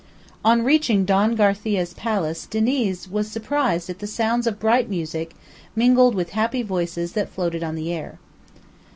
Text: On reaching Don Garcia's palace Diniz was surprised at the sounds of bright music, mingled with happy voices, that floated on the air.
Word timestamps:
On 0.43 0.63
reaching 0.63 1.05
Don 1.05 1.35
Garcia's 1.35 1.93
palace 1.93 2.47
Diniz 2.47 3.07
was 3.07 3.29
surprised 3.29 3.87
at 3.87 3.99
the 3.99 4.07
sounds 4.07 4.47
of 4.47 4.59
bright 4.59 4.89
music, 4.89 5.35
mingled 5.75 6.15
with 6.15 6.31
happy 6.31 6.63
voices, 6.63 7.13
that 7.13 7.29
floated 7.29 7.63
on 7.63 7.75
the 7.75 7.93
air. 7.93 8.17